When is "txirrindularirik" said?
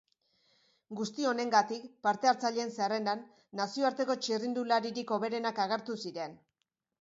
4.25-5.15